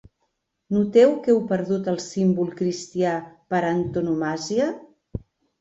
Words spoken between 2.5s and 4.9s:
cristià per antonomàsia.